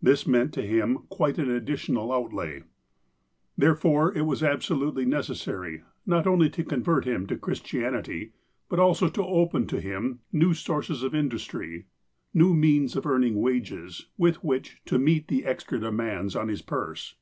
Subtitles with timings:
[0.00, 2.62] This meant to him quite an additional outlay.
[3.58, 8.30] Therefore, it was absolutely necessary, not only to con vert him to Christianity,
[8.68, 11.86] but also to open to him new sources of industry,
[12.32, 17.16] new means of earning wages, with which to meet the extra demands on his purse.